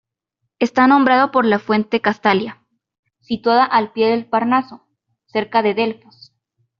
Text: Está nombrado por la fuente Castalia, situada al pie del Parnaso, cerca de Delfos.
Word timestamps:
Está 0.57 0.87
nombrado 0.87 1.29
por 1.29 1.45
la 1.45 1.59
fuente 1.59 2.01
Castalia, 2.01 2.65
situada 3.19 3.65
al 3.65 3.91
pie 3.93 4.07
del 4.09 4.25
Parnaso, 4.27 4.87
cerca 5.27 5.61
de 5.61 5.75
Delfos. 5.75 6.33